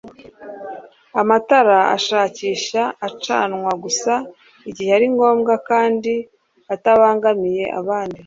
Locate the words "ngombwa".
5.15-5.53